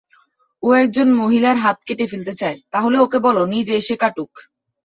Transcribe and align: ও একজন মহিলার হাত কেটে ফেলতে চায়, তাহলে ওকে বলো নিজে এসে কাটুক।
ও 0.63 0.69
একজন 0.75 1.07
মহিলার 1.13 1.57
হাত 1.57 1.77
কেটে 1.87 2.05
ফেলতে 2.07 2.33
চায়, 2.35 2.57
তাহলে 2.73 2.97
ওকে 2.99 3.19
বলো 3.25 3.41
নিজে 3.53 3.73
এসে 3.75 3.95
কাটুক। 4.01 4.31